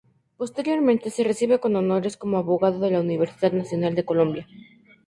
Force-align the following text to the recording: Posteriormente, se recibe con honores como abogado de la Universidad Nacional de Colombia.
Posteriormente, 0.35 1.11
se 1.11 1.23
recibe 1.23 1.59
con 1.59 1.75
honores 1.75 2.17
como 2.17 2.39
abogado 2.39 2.79
de 2.79 2.89
la 2.89 3.01
Universidad 3.01 3.51
Nacional 3.51 3.93
de 3.93 4.03
Colombia. 4.05 4.47